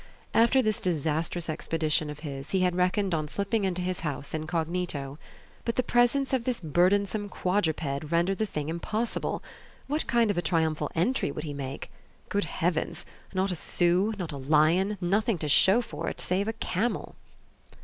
After 0.33 0.63
this 0.63 0.81
disastrous 0.81 1.47
expedition 1.47 2.09
of 2.09 2.21
his 2.21 2.49
he 2.49 2.61
had 2.61 2.75
reckoned 2.75 3.13
on 3.13 3.27
slipping 3.27 3.65
into 3.65 3.83
his 3.83 3.99
house 3.99 4.33
incognito. 4.33 5.19
But 5.63 5.75
the 5.75 5.83
presence 5.83 6.33
of 6.33 6.43
this 6.43 6.59
burdensome 6.59 7.29
quadruped 7.29 8.09
rendered 8.09 8.39
the 8.39 8.47
thing 8.47 8.67
impossible. 8.67 9.43
What 9.85 10.07
kind 10.07 10.31
of 10.31 10.39
a 10.39 10.41
triumphal 10.41 10.89
entry 10.95 11.29
would 11.29 11.43
he 11.43 11.53
make? 11.53 11.91
Good 12.29 12.45
heavens! 12.45 13.05
not 13.35 13.51
a 13.51 13.55
sou, 13.55 14.13
not 14.17 14.31
a 14.31 14.37
lion, 14.37 14.97
nothing 14.99 15.37
to 15.37 15.47
show 15.47 15.83
for 15.83 16.09
it 16.09 16.19
save 16.19 16.47
a 16.47 16.53
camel! 16.53 17.13